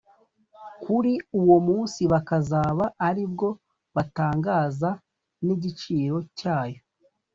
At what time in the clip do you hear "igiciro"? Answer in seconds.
5.55-6.17